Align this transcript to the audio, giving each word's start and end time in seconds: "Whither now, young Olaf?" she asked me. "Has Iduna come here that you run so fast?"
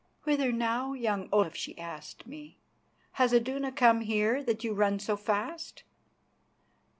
"Whither 0.23 0.51
now, 0.51 0.93
young 0.93 1.29
Olaf?" 1.31 1.55
she 1.55 1.77
asked 1.77 2.25
me. 2.25 2.57
"Has 3.21 3.33
Iduna 3.33 3.71
come 3.71 4.01
here 4.01 4.41
that 4.43 4.63
you 4.63 4.73
run 4.73 4.97
so 4.97 5.15
fast?" 5.15 5.83